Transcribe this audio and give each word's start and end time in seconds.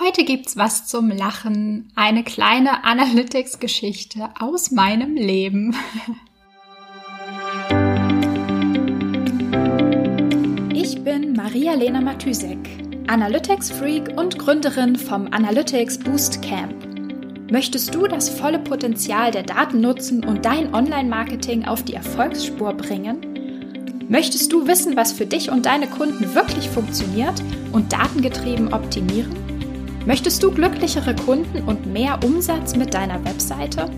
Heute 0.00 0.24
gibt's 0.24 0.56
was 0.56 0.86
zum 0.86 1.10
Lachen, 1.10 1.90
eine 1.96 2.22
kleine 2.22 2.84
Analytics-Geschichte 2.84 4.30
aus 4.38 4.70
meinem 4.70 5.16
Leben. 5.16 5.74
Ich 10.72 11.02
bin 11.02 11.32
Maria-Lena 11.32 12.00
Matysek, 12.00 12.58
Analytics-Freak 13.08 14.16
und 14.16 14.38
Gründerin 14.38 14.94
vom 14.96 15.26
Analytics 15.32 15.98
Boost 15.98 16.40
Camp. 16.42 16.74
Möchtest 17.50 17.94
du 17.94 18.06
das 18.06 18.28
volle 18.28 18.60
Potenzial 18.60 19.32
der 19.32 19.42
Daten 19.42 19.80
nutzen 19.80 20.24
und 20.24 20.44
dein 20.44 20.72
Online-Marketing 20.72 21.64
auf 21.64 21.82
die 21.82 21.94
Erfolgsspur 21.94 22.74
bringen? 22.74 24.06
Möchtest 24.08 24.52
du 24.52 24.66
wissen, 24.66 24.96
was 24.96 25.12
für 25.12 25.26
dich 25.26 25.50
und 25.50 25.66
deine 25.66 25.88
Kunden 25.88 26.34
wirklich 26.34 26.68
funktioniert 26.68 27.42
und 27.72 27.92
datengetrieben 27.92 28.72
optimieren? 28.72 29.47
Möchtest 30.08 30.42
du 30.42 30.50
glücklichere 30.50 31.14
Kunden 31.14 31.68
und 31.68 31.84
mehr 31.84 32.20
Umsatz 32.24 32.74
mit 32.74 32.94
deiner 32.94 33.22
Webseite? 33.26 33.90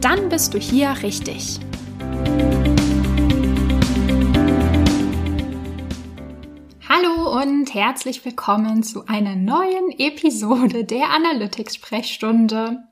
Dann 0.00 0.28
bist 0.28 0.54
du 0.54 0.58
hier 0.58 0.94
richtig. 1.02 1.58
Hallo 6.88 7.42
und 7.42 7.74
herzlich 7.74 8.24
willkommen 8.24 8.84
zu 8.84 9.04
einer 9.08 9.34
neuen 9.34 9.90
Episode 9.98 10.84
der 10.84 11.10
Analytics-Sprechstunde. 11.10 12.84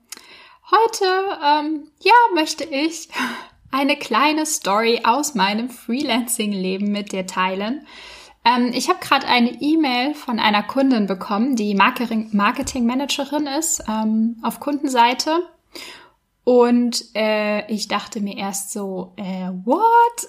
Heute, 0.73 1.05
ähm, 1.47 1.89
ja, 2.01 2.15
möchte 2.35 2.65
ich 2.65 3.11
eine 3.71 3.95
kleine 3.95 4.45
Story 4.45 5.03
aus 5.05 5.37
meinem 5.37 5.71
Freelancing-Leben 5.71 6.91
mit 6.91 7.13
dir 7.13 7.29
teilen. 7.29 7.87
Ähm, 8.51 8.73
ich 8.73 8.89
habe 8.89 9.01
gerade 9.01 9.27
eine 9.27 9.51
E-Mail 9.61 10.15
von 10.15 10.39
einer 10.39 10.63
Kundin 10.63 11.07
bekommen, 11.07 11.57
die 11.57 11.75
Marketing-Managerin 11.75 13.47
ist 13.47 13.83
ähm, 13.89 14.37
auf 14.43 14.61
Kundenseite. 14.61 15.49
Und 16.45 17.05
äh, 17.15 17.71
ich 17.71 17.89
dachte 17.89 18.21
mir 18.21 18.37
erst 18.37 18.73
so, 18.73 19.13
äh, 19.17 19.51
what? 19.65 20.29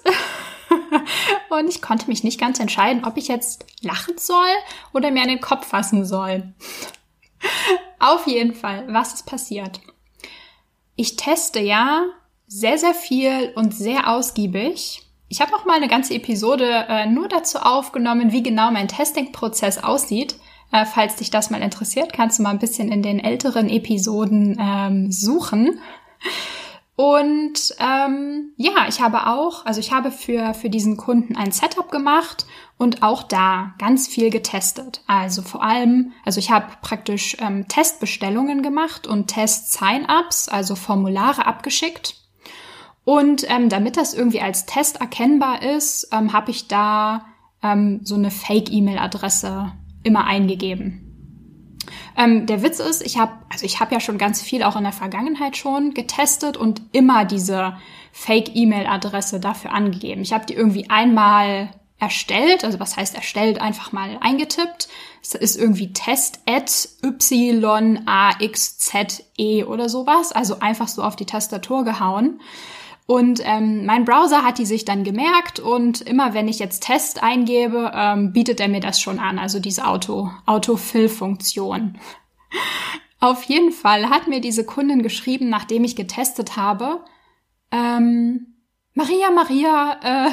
und 1.50 1.68
ich 1.68 1.82
konnte 1.82 2.06
mich 2.08 2.22
nicht 2.22 2.38
ganz 2.38 2.60
entscheiden, 2.60 3.04
ob 3.04 3.16
ich 3.16 3.28
jetzt 3.28 3.64
lachen 3.82 4.18
soll 4.18 4.50
oder 4.92 5.10
mir 5.10 5.22
an 5.22 5.28
den 5.28 5.40
Kopf 5.40 5.66
fassen 5.66 6.04
soll. 6.04 6.52
Auf 7.98 8.26
jeden 8.26 8.54
Fall, 8.54 8.86
was 8.88 9.14
ist 9.14 9.26
passiert? 9.26 9.80
Ich 10.96 11.16
teste 11.16 11.60
ja 11.60 12.04
sehr, 12.46 12.78
sehr 12.78 12.94
viel 12.94 13.52
und 13.54 13.74
sehr 13.74 14.08
ausgiebig 14.08 15.02
ich 15.32 15.40
habe 15.40 15.56
auch 15.56 15.64
mal 15.64 15.78
eine 15.78 15.88
ganze 15.88 16.12
Episode 16.12 16.84
äh, 16.90 17.06
nur 17.06 17.26
dazu 17.26 17.56
aufgenommen, 17.58 18.32
wie 18.32 18.42
genau 18.42 18.70
mein 18.70 18.86
Testing-Prozess 18.86 19.82
aussieht. 19.82 20.36
Äh, 20.70 20.84
falls 20.84 21.16
dich 21.16 21.30
das 21.30 21.48
mal 21.48 21.62
interessiert, 21.62 22.12
kannst 22.12 22.38
du 22.38 22.42
mal 22.42 22.50
ein 22.50 22.58
bisschen 22.58 22.92
in 22.92 23.02
den 23.02 23.18
älteren 23.18 23.70
Episoden 23.70 24.58
ähm, 24.60 25.10
suchen. 25.10 25.80
Und 26.96 27.74
ähm, 27.78 28.52
ja, 28.58 28.86
ich 28.90 29.00
habe 29.00 29.26
auch, 29.26 29.64
also 29.64 29.80
ich 29.80 29.90
habe 29.90 30.10
für, 30.10 30.52
für 30.52 30.68
diesen 30.68 30.98
Kunden 30.98 31.34
ein 31.34 31.50
Setup 31.50 31.90
gemacht 31.90 32.44
und 32.76 33.02
auch 33.02 33.22
da 33.22 33.72
ganz 33.78 34.08
viel 34.08 34.28
getestet. 34.28 35.02
Also 35.06 35.40
vor 35.40 35.62
allem, 35.62 36.12
also 36.26 36.40
ich 36.40 36.50
habe 36.50 36.66
praktisch 36.82 37.38
ähm, 37.40 37.68
Testbestellungen 37.68 38.60
gemacht 38.60 39.06
und 39.06 39.28
Test-Sign-ups, 39.28 40.50
also 40.50 40.74
Formulare 40.74 41.46
abgeschickt 41.46 42.21
und 43.04 43.48
ähm, 43.50 43.68
damit 43.68 43.96
das 43.96 44.14
irgendwie 44.14 44.40
als 44.40 44.66
Test 44.66 45.00
erkennbar 45.00 45.62
ist, 45.62 46.08
ähm, 46.12 46.32
habe 46.32 46.50
ich 46.50 46.68
da 46.68 47.26
ähm, 47.62 48.00
so 48.04 48.14
eine 48.14 48.30
Fake-E-Mail-Adresse 48.30 49.72
immer 50.02 50.24
eingegeben. 50.24 51.08
Ähm, 52.16 52.46
der 52.46 52.62
Witz 52.62 52.78
ist, 52.78 53.02
ich 53.04 53.18
habe, 53.18 53.32
also 53.50 53.66
ich 53.66 53.80
habe 53.80 53.92
ja 53.94 54.00
schon 54.00 54.18
ganz 54.18 54.40
viel 54.40 54.62
auch 54.62 54.76
in 54.76 54.84
der 54.84 54.92
Vergangenheit 54.92 55.56
schon 55.56 55.94
getestet 55.94 56.56
und 56.56 56.82
immer 56.92 57.24
diese 57.24 57.76
Fake-E-Mail-Adresse 58.12 59.40
dafür 59.40 59.72
angegeben. 59.72 60.22
Ich 60.22 60.32
habe 60.32 60.46
die 60.46 60.54
irgendwie 60.54 60.88
einmal 60.90 61.70
erstellt, 61.98 62.64
also 62.64 62.78
was 62.80 62.96
heißt 62.96 63.14
erstellt, 63.14 63.60
einfach 63.60 63.92
mal 63.92 64.18
eingetippt. 64.20 64.88
Es 65.22 65.34
ist 65.34 65.56
irgendwie 65.56 65.92
test 65.92 66.40
at 66.46 66.88
y-a-x-z-e 67.04 68.04
oder 69.64 69.88
sowas, 69.88 70.32
also 70.32 70.58
einfach 70.58 70.88
so 70.88 71.02
auf 71.02 71.14
die 71.14 71.26
Tastatur 71.26 71.84
gehauen. 71.84 72.40
Und 73.06 73.40
ähm, 73.44 73.84
mein 73.84 74.04
Browser 74.04 74.44
hat 74.44 74.58
die 74.58 74.66
sich 74.66 74.84
dann 74.84 75.04
gemerkt 75.04 75.58
und 75.58 76.00
immer 76.00 76.34
wenn 76.34 76.48
ich 76.48 76.58
jetzt 76.58 76.84
Test 76.84 77.22
eingebe, 77.22 77.90
ähm, 77.94 78.32
bietet 78.32 78.60
er 78.60 78.68
mir 78.68 78.80
das 78.80 79.00
schon 79.00 79.18
an, 79.18 79.38
also 79.38 79.58
diese 79.58 79.86
Auto, 79.86 80.30
Autofill-Funktion. 80.46 81.98
Auf 83.20 83.44
jeden 83.44 83.72
Fall 83.72 84.08
hat 84.08 84.28
mir 84.28 84.40
diese 84.40 84.64
Kundin 84.64 85.02
geschrieben, 85.02 85.48
nachdem 85.48 85.84
ich 85.84 85.96
getestet 85.96 86.56
habe, 86.56 87.04
ähm, 87.70 88.54
Maria, 88.94 89.30
Maria, 89.30 90.00
äh, 90.02 90.30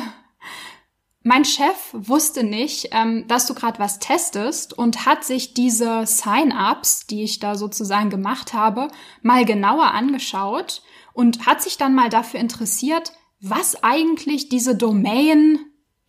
mein 1.22 1.44
Chef 1.44 1.90
wusste 1.92 2.44
nicht, 2.44 2.90
ähm, 2.92 3.28
dass 3.28 3.46
du 3.46 3.54
gerade 3.54 3.80
was 3.80 4.00
testest 4.00 4.74
und 4.74 5.06
hat 5.06 5.24
sich 5.24 5.54
diese 5.54 6.06
Sign-ups, 6.06 7.08
die 7.08 7.24
ich 7.24 7.40
da 7.40 7.56
sozusagen 7.56 8.10
gemacht 8.10 8.54
habe, 8.54 8.88
mal 9.22 9.44
genauer 9.44 9.92
angeschaut 9.92 10.82
und 11.14 11.46
hat 11.46 11.62
sich 11.62 11.78
dann 11.78 11.94
mal 11.94 12.10
dafür 12.10 12.40
interessiert, 12.40 13.12
was 13.42 13.84
eigentlich 13.84 14.50
diese 14.50 14.76
Domain 14.76 15.60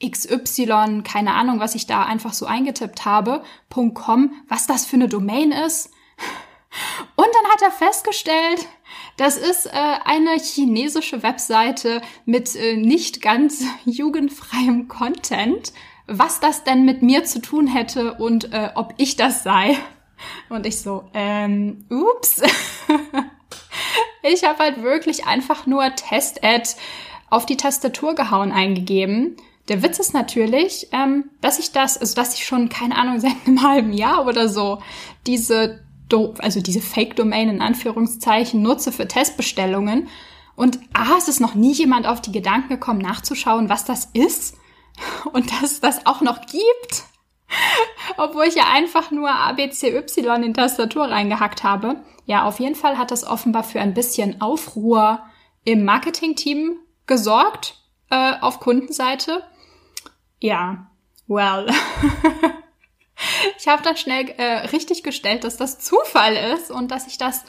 XY, 0.04 1.02
keine 1.04 1.34
Ahnung, 1.34 1.60
was 1.60 1.74
ich 1.74 1.86
da 1.86 2.04
einfach 2.04 2.32
so 2.32 2.46
eingetippt 2.46 3.04
habe, 3.04 3.42
.com, 3.68 4.32
was 4.48 4.66
das 4.66 4.86
für 4.86 4.96
eine 4.96 5.08
Domain 5.08 5.52
ist. 5.52 5.90
Und 7.16 7.26
dann 7.26 7.52
hat 7.52 7.62
er 7.62 7.70
festgestellt, 7.70 8.66
das 9.20 9.36
ist 9.36 9.66
äh, 9.66 9.70
eine 10.06 10.38
chinesische 10.38 11.22
Webseite 11.22 12.00
mit 12.24 12.56
äh, 12.56 12.76
nicht 12.76 13.20
ganz 13.20 13.62
jugendfreiem 13.84 14.88
Content, 14.88 15.74
was 16.06 16.40
das 16.40 16.64
denn 16.64 16.86
mit 16.86 17.02
mir 17.02 17.24
zu 17.24 17.42
tun 17.42 17.66
hätte 17.66 18.14
und 18.14 18.50
äh, 18.54 18.70
ob 18.74 18.94
ich 18.96 19.16
das 19.16 19.42
sei. 19.42 19.76
Und 20.48 20.64
ich 20.64 20.80
so, 20.80 21.04
ähm, 21.12 21.84
ups. 21.90 22.42
Ich 24.22 24.44
habe 24.44 24.58
halt 24.58 24.82
wirklich 24.82 25.26
einfach 25.26 25.66
nur 25.66 25.94
Test-Ad 25.94 26.68
auf 27.30 27.46
die 27.46 27.56
Tastatur 27.56 28.14
gehauen 28.14 28.52
eingegeben. 28.52 29.36
Der 29.68 29.82
Witz 29.82 29.98
ist 29.98 30.12
natürlich, 30.12 30.88
ähm, 30.92 31.30
dass 31.40 31.58
ich 31.58 31.72
das, 31.72 31.96
also 31.96 32.14
dass 32.14 32.34
ich 32.34 32.44
schon, 32.44 32.68
keine 32.68 32.96
Ahnung, 32.96 33.18
seit 33.20 33.32
einem 33.46 33.62
halben 33.62 33.92
Jahr 33.94 34.26
oder 34.26 34.48
so 34.48 34.82
diese, 35.26 35.82
also 36.38 36.60
diese 36.60 36.80
Fake-Domain 36.80 37.48
in 37.48 37.62
Anführungszeichen 37.62 38.62
nutze 38.62 38.92
für 38.92 39.08
Testbestellungen. 39.08 40.08
Und 40.56 40.78
A, 40.92 41.16
es 41.16 41.28
ist 41.28 41.40
noch 41.40 41.54
nie 41.54 41.72
jemand 41.72 42.06
auf 42.06 42.20
die 42.20 42.32
Gedanken 42.32 42.68
gekommen, 42.68 43.00
nachzuschauen, 43.00 43.68
was 43.68 43.84
das 43.84 44.06
ist 44.12 44.56
und 45.32 45.50
dass 45.50 45.72
es 45.72 45.80
das 45.80 46.06
auch 46.06 46.20
noch 46.20 46.42
gibt. 46.42 47.04
Obwohl 48.16 48.44
ich 48.44 48.54
ja 48.54 48.64
einfach 48.72 49.10
nur 49.10 49.30
ABCY 49.30 50.44
in 50.44 50.54
Tastatur 50.54 51.06
reingehackt 51.06 51.64
habe. 51.64 51.96
Ja, 52.26 52.44
auf 52.44 52.60
jeden 52.60 52.74
Fall 52.74 52.98
hat 52.98 53.10
das 53.10 53.24
offenbar 53.24 53.64
für 53.64 53.80
ein 53.80 53.94
bisschen 53.94 54.40
Aufruhr 54.40 55.20
im 55.64 55.84
Marketing-Team 55.84 56.78
gesorgt, 57.06 57.76
äh, 58.10 58.34
auf 58.40 58.60
Kundenseite. 58.60 59.42
Ja, 60.40 60.90
well. 61.26 61.66
ich 63.58 63.68
habe 63.68 63.82
dann 63.82 63.96
schnell 63.96 64.28
äh, 64.36 64.66
richtig 64.68 65.02
gestellt, 65.02 65.44
dass 65.44 65.56
das 65.56 65.78
Zufall 65.78 66.34
ist 66.54 66.70
und 66.70 66.90
dass 66.90 67.06
ich 67.06 67.18
das 67.18 67.44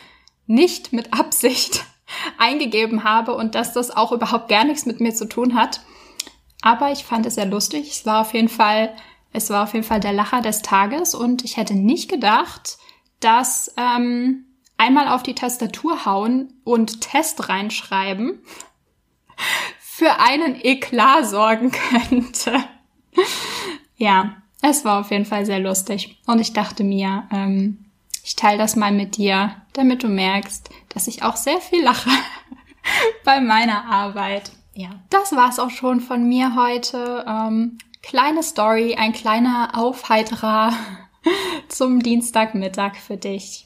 nicht 0.47 0.93
mit 0.93 1.13
Absicht 1.13 1.83
eingegeben 2.37 3.03
habe 3.03 3.35
und 3.35 3.55
dass 3.55 3.73
das 3.73 3.91
auch 3.91 4.11
überhaupt 4.11 4.49
gar 4.49 4.63
nichts 4.63 4.85
mit 4.85 4.99
mir 4.99 5.13
zu 5.13 5.25
tun 5.25 5.55
hat. 5.55 5.81
Aber 6.61 6.91
ich 6.91 7.03
fand 7.03 7.25
es 7.25 7.35
sehr 7.35 7.45
lustig. 7.45 7.89
Es 7.89 8.05
war 8.05 8.21
auf 8.21 8.33
jeden 8.33 8.49
Fall 8.49 8.95
es 9.33 9.49
war 9.49 9.63
auf 9.63 9.73
jeden 9.73 9.85
Fall 9.85 9.99
der 9.99 10.13
Lacher 10.13 10.41
des 10.41 10.61
Tages 10.61 11.15
und 11.15 11.43
ich 11.43 11.57
hätte 11.57 11.73
nicht 11.73 12.09
gedacht, 12.09 12.77
dass 13.19 13.73
ähm, 13.77 14.45
einmal 14.77 15.07
auf 15.07 15.23
die 15.23 15.35
Tastatur 15.35 16.05
hauen 16.05 16.53
und 16.63 17.01
Test 17.01 17.47
reinschreiben 17.49 18.43
für 19.79 20.19
einen 20.19 20.59
Eklat 20.61 21.27
sorgen 21.27 21.71
könnte. 22.09 22.57
ja, 23.95 24.35
es 24.61 24.85
war 24.85 24.99
auf 24.99 25.11
jeden 25.11 25.25
Fall 25.25 25.45
sehr 25.45 25.59
lustig 25.59 26.19
und 26.27 26.39
ich 26.39 26.53
dachte 26.53 26.83
mir, 26.83 27.23
ähm, 27.31 27.85
ich 28.23 28.35
teile 28.35 28.57
das 28.57 28.75
mal 28.75 28.91
mit 28.91 29.17
dir, 29.17 29.55
damit 29.73 30.03
du 30.03 30.07
merkst, 30.07 30.69
dass 30.89 31.07
ich 31.07 31.23
auch 31.23 31.35
sehr 31.35 31.59
viel 31.59 31.83
lache 31.83 32.11
bei 33.25 33.41
meiner 33.41 33.85
Arbeit. 33.85 34.51
Ja, 34.73 34.89
das 35.09 35.35
war's 35.35 35.59
auch 35.59 35.71
schon 35.71 35.99
von 35.99 36.27
mir 36.27 36.55
heute. 36.55 37.25
Ähm, 37.27 37.77
kleine 38.03 38.43
Story, 38.43 38.95
ein 38.95 39.13
kleiner 39.13 39.71
Aufheiterer 39.73 40.73
zum 41.67 42.01
Dienstagmittag 42.01 42.95
für 42.95 43.17
dich. 43.17 43.65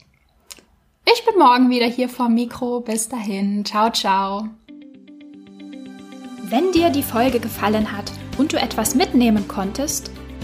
Ich 1.05 1.23
bin 1.25 1.37
morgen 1.37 1.69
wieder 1.69 1.85
hier 1.85 2.09
vom 2.09 2.33
Mikro. 2.33 2.79
Bis 2.79 3.09
dahin. 3.09 3.63
Ciao, 3.63 3.91
ciao. 3.91 4.49
Wenn 6.41 6.71
dir 6.71 6.89
die 6.89 7.03
Folge 7.03 7.39
gefallen 7.39 7.91
hat 7.91 8.11
und 8.37 8.53
du 8.53 8.57
etwas 8.57 8.95
mitnehmen 8.95 9.47
konntest, 9.47 10.11